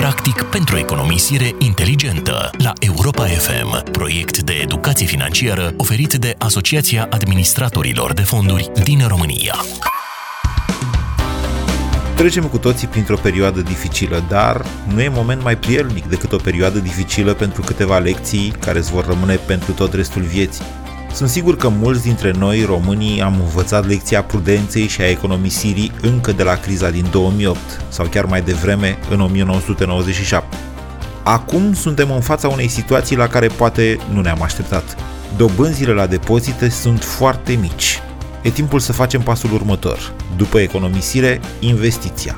[0.00, 8.12] practic pentru economisire inteligentă la Europa FM, proiect de educație financiară oferit de Asociația Administratorilor
[8.12, 9.54] de Fonduri din România.
[12.16, 16.78] Trecem cu toții printr-o perioadă dificilă, dar nu e moment mai prielnic decât o perioadă
[16.78, 20.64] dificilă pentru câteva lecții care îți vor rămâne pentru tot restul vieții.
[21.12, 26.32] Sunt sigur că mulți dintre noi, românii, am învățat lecția prudenței și a economisirii încă
[26.32, 30.56] de la criza din 2008 sau chiar mai devreme, în 1997.
[31.22, 34.96] Acum suntem în fața unei situații la care poate nu ne-am așteptat.
[35.36, 38.02] Dobânzile la depozite sunt foarte mici.
[38.42, 40.14] E timpul să facem pasul următor.
[40.36, 42.36] După economisire, investiția.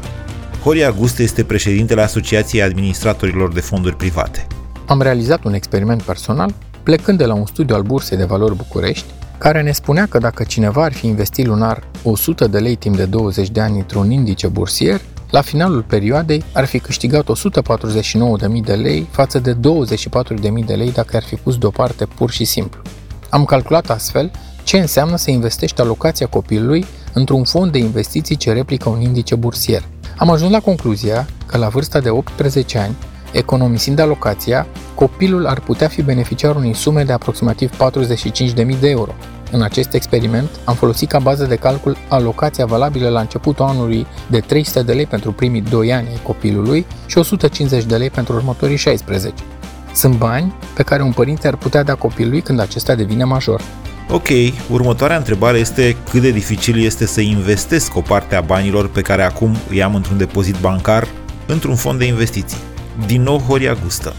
[0.63, 4.47] Horia Guste este președintele Asociației Administratorilor de Fonduri Private.
[4.87, 9.07] Am realizat un experiment personal plecând de la un studiu al Bursei de Valori București,
[9.39, 13.05] care ne spunea că dacă cineva ar fi investit lunar 100 de lei timp de
[13.05, 15.01] 20 de ani într-un indice bursier,
[15.31, 21.17] la finalul perioadei ar fi câștigat 149.000 de lei față de 24.000 de lei dacă
[21.17, 22.83] ar fi pus deoparte pur și simplu.
[23.29, 24.31] Am calculat astfel
[24.63, 29.83] ce înseamnă să investești alocația copilului într-un fond de investiții ce replică un indice bursier.
[30.17, 32.97] Am ajuns la concluzia că la vârsta de 18 ani,
[33.33, 39.15] economisind alocația, copilul ar putea fi beneficiar unei sume de aproximativ 45.000 de euro.
[39.51, 44.41] În acest experiment am folosit ca bază de calcul alocația valabilă la începutul anului de
[44.41, 48.77] 300 de lei pentru primii 2 ani ai copilului și 150 de lei pentru următorii
[48.77, 49.43] 16.
[49.95, 53.61] Sunt bani pe care un părinte ar putea da copilului când acesta devine major.
[54.11, 54.29] Ok,
[54.71, 59.23] următoarea întrebare este cât de dificil este să investesc o parte a banilor pe care
[59.23, 61.09] acum îi am într-un depozit bancar
[61.47, 62.59] într-un fond de investiții.
[63.07, 64.15] Din nou Horia Gustă.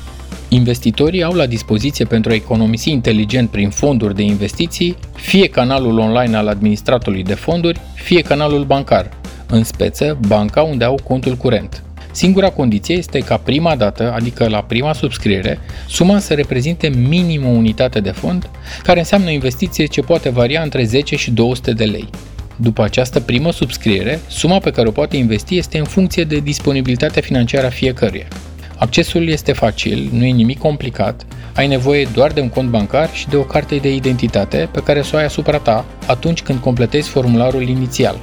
[0.54, 6.36] Investitorii au la dispoziție pentru a economisi inteligent prin fonduri de investiții fie canalul online
[6.36, 9.10] al administratorului de fonduri, fie canalul bancar,
[9.48, 11.84] în speță banca unde au contul curent.
[12.12, 17.50] Singura condiție este ca prima dată, adică la prima subscriere, suma să reprezinte minim o
[17.50, 18.50] unitate de fond,
[18.84, 22.10] care înseamnă o investiție ce poate varia între 10 și 200 de lei.
[22.56, 27.22] După această primă subscriere, suma pe care o poate investi este în funcție de disponibilitatea
[27.22, 28.28] financiară a fiecăruia.
[28.84, 33.28] Accesul este facil, nu e nimic complicat, ai nevoie doar de un cont bancar și
[33.28, 37.10] de o carte de identitate pe care să o ai asupra ta atunci când completezi
[37.10, 38.20] formularul inițial.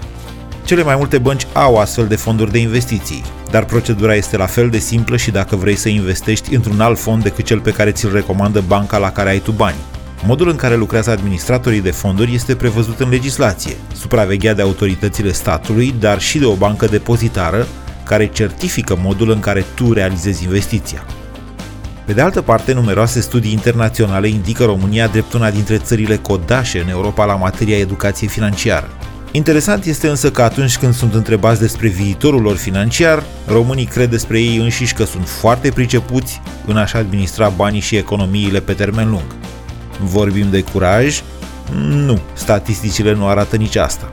[0.65, 4.71] Cele mai multe bănci au astfel de fonduri de investiții, dar procedura este la fel
[4.71, 8.13] de simplă și dacă vrei să investești într-un alt fond decât cel pe care ți-l
[8.13, 9.77] recomandă banca la care ai tu bani.
[10.27, 15.95] Modul în care lucrează administratorii de fonduri este prevăzut în legislație, supravegheat de autoritățile statului,
[15.99, 17.67] dar și de o bancă depozitară,
[18.11, 21.05] care certifică modul în care tu realizezi investiția.
[22.05, 26.89] Pe de altă parte, numeroase studii internaționale indică România drept una dintre țările codașe în
[26.89, 28.89] Europa la materia educației financiară.
[29.31, 34.41] Interesant este însă că atunci când sunt întrebați despre viitorul lor financiar, românii cred despre
[34.41, 39.35] ei înșiși că sunt foarte pricepuți în a-și administra banii și economiile pe termen lung.
[40.01, 41.21] Vorbim de curaj?
[41.79, 44.11] Nu, statisticile nu arată nici asta.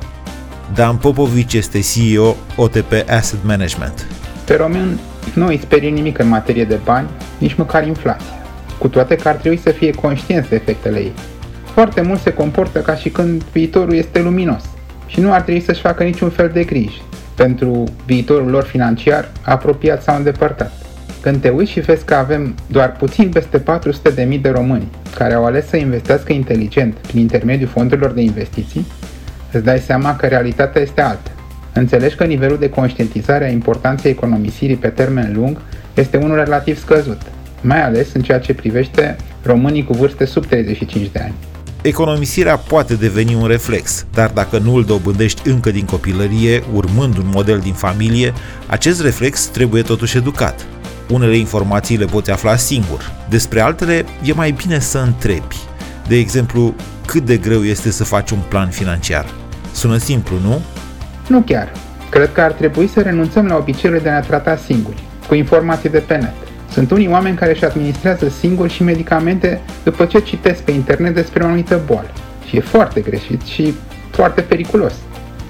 [0.73, 4.07] Dan Popovici este CEO OTP Asset Management.
[4.45, 5.00] Pe român
[5.33, 7.07] nu îi sperie nimic în materie de bani,
[7.38, 8.45] nici măcar inflația,
[8.77, 11.11] cu toate că ar trebui să fie conștienți de efectele ei.
[11.73, 14.63] Foarte mult se comportă ca și când viitorul este luminos
[15.07, 17.01] și nu ar trebui să-și facă niciun fel de griji
[17.35, 20.72] pentru viitorul lor financiar apropiat sau îndepărtat.
[21.22, 25.45] Când te uiți și vezi că avem doar puțin peste 400.000 de români care au
[25.45, 28.85] ales să investească inteligent prin intermediul fondurilor de investiții,
[29.51, 31.31] îți dai seama că realitatea este alta.
[31.73, 35.61] Înțelegi că nivelul de conștientizare a importanței economisirii pe termen lung
[35.93, 37.21] este unul relativ scăzut,
[37.61, 41.33] mai ales în ceea ce privește românii cu vârste sub 35 de ani.
[41.81, 47.29] Economisirea poate deveni un reflex, dar dacă nu îl dobândești încă din copilărie, urmând un
[47.33, 48.33] model din familie,
[48.67, 50.65] acest reflex trebuie totuși educat.
[51.09, 55.55] Unele informații le poți afla singur, despre altele e mai bine să întrebi.
[56.07, 56.75] De exemplu,
[57.07, 59.25] cât de greu este să faci un plan financiar.
[59.72, 60.62] Sună simplu, nu?
[61.28, 61.72] Nu chiar.
[62.09, 65.89] Cred că ar trebui să renunțăm la obiceiul de a ne trata singuri, cu informații
[65.89, 66.33] de pe net.
[66.71, 71.44] Sunt unii oameni care își administrează singuri și medicamente după ce citesc pe internet despre
[71.44, 72.09] o anumită boală.
[72.48, 73.74] Și e foarte greșit și
[74.12, 74.94] foarte periculos.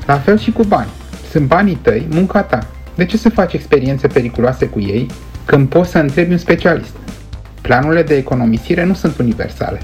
[0.06, 0.90] La fel și cu bani.
[1.32, 2.68] Sunt banii tăi, munca ta.
[2.96, 5.08] De ce să faci experiențe periculoase cu ei
[5.46, 6.96] când poți să întrebi un specialist?
[7.62, 9.80] Planurile de economisire nu sunt universale.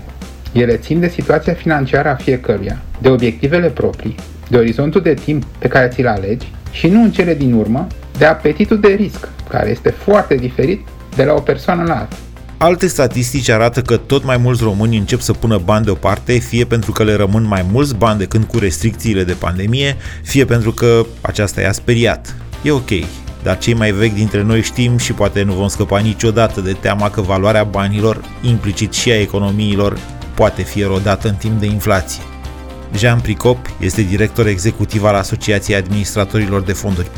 [0.54, 4.16] Ele țin de situația financiară a fiecăruia, de obiectivele proprii,
[4.50, 8.26] de orizontul de timp pe care ți-l alegi și nu în cele din urmă de
[8.26, 12.16] apetitul de risc, care este foarte diferit de la o persoană la alta.
[12.58, 16.92] Alte statistici arată că tot mai mulți români încep să pună bani deoparte, fie pentru
[16.92, 21.62] că le rămân mai mulți bani decât cu restricțiile de pandemie, fie pentru că aceasta
[21.62, 22.36] i-a speriat.
[22.62, 22.90] E ok.
[23.44, 27.10] dar cei mai vechi dintre noi știm și poate nu vom scăpa niciodată de teama
[27.10, 29.98] că valoarea banilor, implicit și a economiilor,
[30.36, 32.24] poate fi erodată în timp de inflație.
[32.96, 37.10] Jean Pricop este director executiv al Asociației Administratorilor de Fonduri.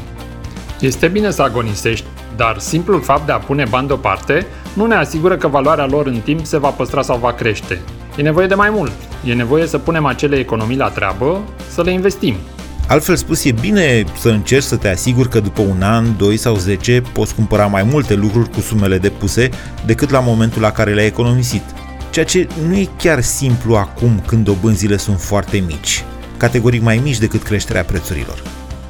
[0.80, 5.38] Este bine să agonisești, dar simplul fapt de a pune bani deoparte nu ne asigură
[5.38, 7.82] că valoarea lor în timp se va păstra sau va crește.
[8.18, 8.92] E nevoie de mai mult.
[9.26, 12.36] E nevoie să punem acele economii la treabă, să le investim.
[12.88, 16.56] Altfel spus, e bine să încerci să te asiguri că după un an, 2 sau
[16.56, 19.50] 10 poți cumpăra mai multe lucruri cu sumele depuse
[19.86, 21.64] decât la momentul la care le-ai economisit.
[22.16, 26.04] Ceea ce nu e chiar simplu acum când dobânzile sunt foarte mici,
[26.38, 28.42] categoric mai mici decât creșterea prețurilor.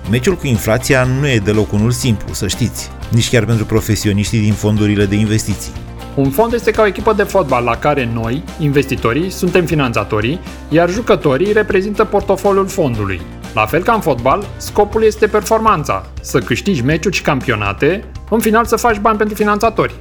[0.09, 4.53] Meciul cu inflația nu e deloc unul simplu, să știți, nici chiar pentru profesioniștii din
[4.53, 5.71] fondurile de investiții.
[6.15, 10.39] Un fond este ca o echipă de fotbal la care noi, investitorii, suntem finanțatorii,
[10.69, 13.21] iar jucătorii reprezintă portofoliul fondului.
[13.53, 18.65] La fel ca în fotbal, scopul este performanța, să câștigi meciuri și campionate, în final
[18.65, 19.95] să faci bani pentru finanțatori.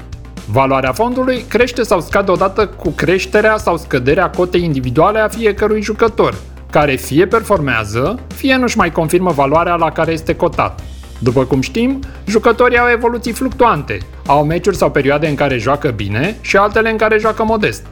[0.46, 6.34] Valoarea fondului crește sau scade odată cu creșterea sau scăderea cotei individuale a fiecărui jucător,
[6.70, 10.80] care fie performează, fie nu-și mai confirmă valoarea la care este cotat.
[11.18, 16.36] După cum știm, jucătorii au evoluții fluctuante, au meciuri sau perioade în care joacă bine
[16.40, 17.86] și altele în care joacă modest.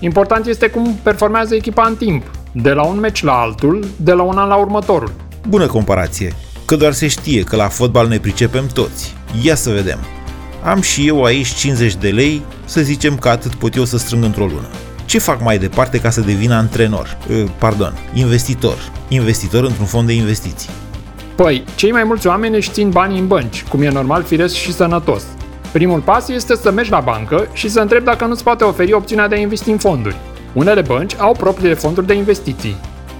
[0.00, 4.22] Important este cum performează echipa în timp, de la un meci la altul, de la
[4.22, 5.12] un an la următorul.
[5.48, 6.32] Bună comparație,
[6.64, 9.16] că doar se știe că la fotbal ne pricepem toți.
[9.42, 9.98] Ia să vedem.
[10.62, 14.24] Am și eu aici 50 de lei, să zicem că atât pot eu să strâng
[14.24, 14.68] într-o lună.
[15.04, 17.18] Ce fac mai departe ca să devin antrenor?
[17.58, 18.92] Pardon, investitor.
[19.08, 20.70] Investitor într-un fond de investiții.
[21.34, 24.72] Păi, cei mai mulți oameni își țin banii în bănci, cum e normal, firesc și
[24.72, 25.22] sănătos.
[25.72, 29.28] Primul pas este să mergi la bancă și să întrebi dacă nu-ți poate oferi opțiunea
[29.28, 30.16] de a investi în fonduri.
[30.52, 32.76] Unele bănci au propriile fonduri de investiții.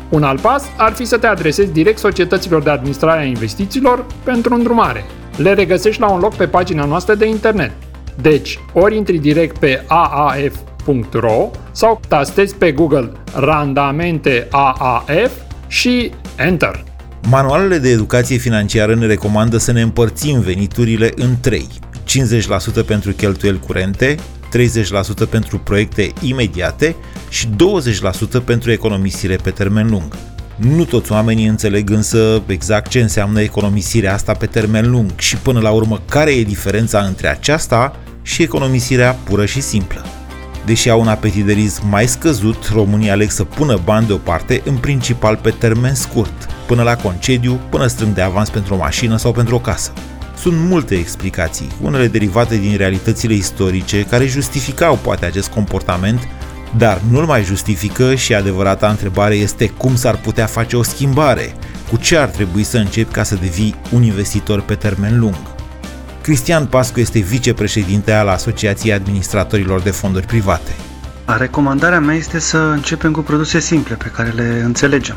[0.09, 4.55] Un alt pas ar fi să te adresezi direct societăților de administrare a investițiilor pentru
[4.55, 5.05] îndrumare.
[5.39, 7.71] Le regăsești la un loc pe pagina noastră de internet.
[8.21, 15.33] Deci, ori intri direct pe aaf.ro sau tastezi pe Google randamente AAF
[15.67, 16.85] și Enter.
[17.31, 21.69] Manualele de educație financiară ne recomandă să ne împărțim veniturile în trei.
[22.83, 24.15] 50% pentru cheltuieli curente,
[25.27, 26.97] 30% pentru proiecte imediate
[27.29, 27.51] și 20%
[28.45, 30.17] pentru economisire pe termen lung.
[30.59, 35.61] Nu toți oamenii înțeleg însă exact ce înseamnă economisirea asta pe termen lung și până
[35.61, 40.05] la urmă care e diferența între aceasta și economisirea pură și simplă.
[40.67, 44.77] Deși au un apetit de risc mai scăzut, românii aleg să pună bani deoparte în
[44.77, 49.33] principal pe termen scurt, până la concediu, până strâng de avans pentru o mașină sau
[49.33, 49.93] pentru o casă.
[50.39, 56.29] Sunt multe explicații, unele derivate din realitățile istorice care justificau poate acest comportament,
[56.77, 61.55] dar nu-l mai justifică și adevărata întrebare este cum s-ar putea face o schimbare,
[61.91, 65.37] cu ce ar trebui să începi ca să devii un investitor pe termen lung.
[66.23, 70.71] Cristian Pascu este vicepreședinte al Asociației Administratorilor de Fonduri Private.
[71.39, 75.17] Recomandarea mea este să începem cu produse simple pe care le înțelegem.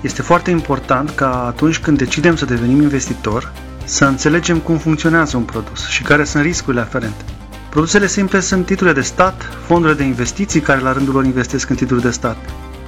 [0.00, 3.52] Este foarte important ca atunci când decidem să devenim investitor,
[3.84, 7.24] să înțelegem cum funcționează un produs și care sunt riscurile aferente.
[7.72, 11.76] Produsele simple sunt titlurile de stat, fondurile de investiții care la rândul lor investesc în
[11.76, 12.36] titluri de stat,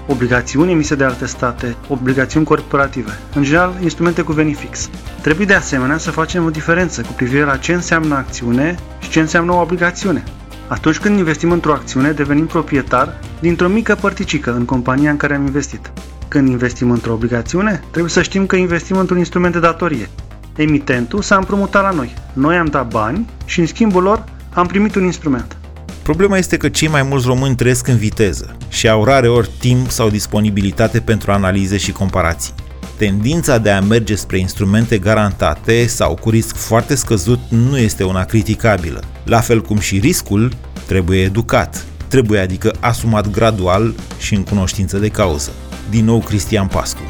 [0.07, 4.91] obligațiuni emise de alte state, obligațiuni corporative, în general instrumente cu venit fix.
[5.21, 9.21] Trebuie de asemenea să facem o diferență cu privire la ce înseamnă acțiune și ce
[9.21, 10.23] înseamnă o obligațiune.
[10.69, 15.47] Atunci când investim într-o acțiune, devenim proprietar dintr-o mică părticică în compania în care am
[15.47, 15.93] investit.
[16.29, 20.09] Când investim într-o obligațiune, trebuie să știm că investim într-un instrument de datorie.
[20.57, 22.15] Emitentul s-a împrumutat la noi.
[22.33, 25.57] Noi am dat bani și în schimbul lor am primit un instrument.
[26.03, 29.91] Problema este că cei mai mulți români trăiesc în viteză și au rare ori timp
[29.91, 32.55] sau disponibilitate pentru analize și comparații.
[32.97, 38.25] Tendința de a merge spre instrumente garantate sau cu risc foarte scăzut nu este una
[38.25, 39.03] criticabilă.
[39.25, 40.53] La fel cum și riscul
[40.87, 45.53] trebuie educat, trebuie adică asumat gradual și în cunoștință de cauză.
[45.91, 47.03] Din nou Cristian Pascu.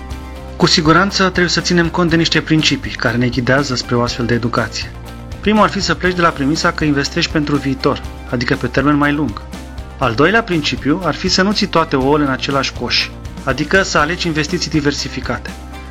[0.57, 4.27] Cu siguranță trebuie să ținem cont de niște principii care ne ghidează spre o astfel
[4.27, 4.91] de educație.
[5.45, 8.97] Primul ar fi să pleci de la premisa că investești pentru viitor, adică pe termen
[8.97, 9.43] mai lung.
[9.99, 13.09] Al doilea principiu ar fi să nu ții toate ouăle în același coș,
[13.43, 15.51] adică să alegi investiții diversificate.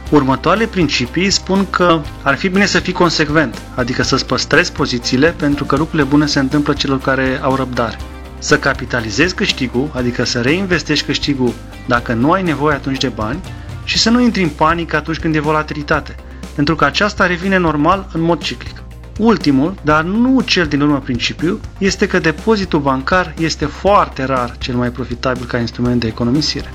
[0.10, 5.65] Următoarele principii spun că ar fi bine să fii consecvent, adică să-ți păstrezi pozițiile pentru
[5.65, 7.98] că lucrurile bune se întâmplă celor care au răbdare.
[8.39, 11.53] Să capitalizezi câștigul, adică să reinvestești câștigul
[11.88, 13.39] dacă nu ai nevoie atunci de bani
[13.83, 16.15] și să nu intri în panică atunci când e volatilitate,
[16.55, 18.83] pentru că aceasta revine normal în mod ciclic.
[19.17, 24.75] Ultimul, dar nu cel din urmă principiu, este că depozitul bancar este foarte rar cel
[24.75, 26.74] mai profitabil ca instrument de economisire.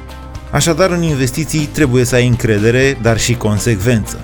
[0.50, 4.20] Așadar, în investiții trebuie să ai încredere, dar și consecvență.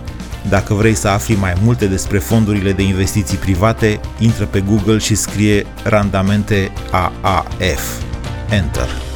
[0.49, 5.15] Dacă vrei să afli mai multe despre fondurile de investiții private, intră pe Google și
[5.15, 8.03] scrie randamente AAF.
[8.51, 9.14] Enter.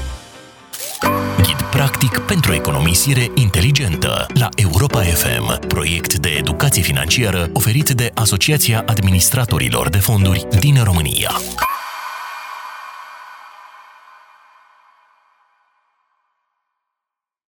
[1.78, 8.84] Ghid practic pentru economisire inteligentă la Europa FM, proiect de educație financiară oferit de Asociația
[8.86, 11.30] Administratorilor de Fonduri din România.